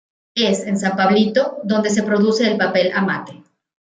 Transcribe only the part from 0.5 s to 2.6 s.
en San Pablito, donde se produce el